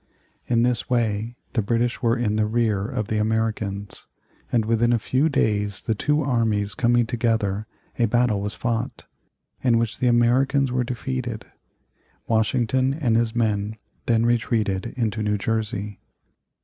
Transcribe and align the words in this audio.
In 0.47 0.63
this 0.63 0.89
way 0.89 1.35
the 1.53 1.61
British 1.61 2.01
were 2.01 2.17
in 2.17 2.35
the 2.35 2.47
rear 2.47 2.87
of 2.87 3.07
the 3.07 3.19
Americans, 3.19 4.07
and 4.51 4.65
within 4.65 4.91
a 4.91 4.97
few 4.97 5.29
days 5.29 5.83
the 5.83 5.93
two 5.93 6.23
armies 6.23 6.73
coming 6.73 7.05
together 7.05 7.67
a 7.99 8.07
battle 8.07 8.41
was 8.41 8.55
fought, 8.55 9.05
in 9.63 9.77
which 9.77 9.99
the 9.99 10.07
Americans 10.07 10.71
were 10.71 10.83
defeated. 10.83 11.45
Washington 12.27 12.95
and 12.95 13.15
his 13.15 13.35
men 13.35 13.77
then 14.07 14.25
retreated 14.25 14.87
into 14.97 15.21
New 15.21 15.37
Jersey. 15.37 15.99